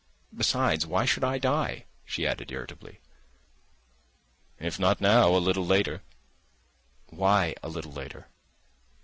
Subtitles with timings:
[0.35, 3.01] Besides, why should I die?" she added irritably.
[4.59, 6.01] "If not now, a little later."
[7.11, 8.27] "Why a little later?"